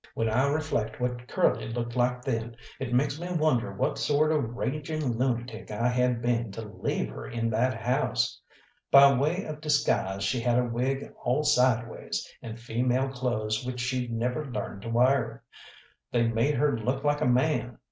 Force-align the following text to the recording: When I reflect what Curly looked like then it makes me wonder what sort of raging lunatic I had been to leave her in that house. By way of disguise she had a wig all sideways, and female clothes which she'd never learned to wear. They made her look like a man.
When 0.15 0.29
I 0.31 0.47
reflect 0.47 0.99
what 0.99 1.27
Curly 1.27 1.67
looked 1.71 1.95
like 1.95 2.23
then 2.25 2.55
it 2.79 2.91
makes 2.91 3.19
me 3.21 3.31
wonder 3.31 3.71
what 3.71 3.99
sort 3.99 4.31
of 4.31 4.55
raging 4.55 5.15
lunatic 5.15 5.69
I 5.69 5.89
had 5.89 6.23
been 6.23 6.51
to 6.53 6.63
leave 6.63 7.09
her 7.11 7.27
in 7.27 7.51
that 7.51 7.79
house. 7.79 8.41
By 8.89 9.13
way 9.13 9.45
of 9.45 9.61
disguise 9.61 10.23
she 10.23 10.39
had 10.39 10.57
a 10.57 10.65
wig 10.65 11.13
all 11.23 11.43
sideways, 11.43 12.27
and 12.41 12.59
female 12.59 13.09
clothes 13.09 13.63
which 13.63 13.79
she'd 13.79 14.11
never 14.11 14.43
learned 14.43 14.81
to 14.81 14.89
wear. 14.89 15.43
They 16.11 16.25
made 16.27 16.55
her 16.55 16.75
look 16.75 17.03
like 17.03 17.21
a 17.21 17.27
man. 17.27 17.77